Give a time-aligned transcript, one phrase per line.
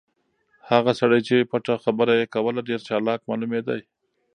[0.69, 3.75] هغه سړی چې پټه خبره یې کوله ډېر چالاک معلومېده.